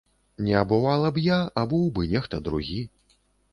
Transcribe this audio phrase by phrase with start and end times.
[0.45, 2.81] Не абувала б я, абуў бы нехта другі.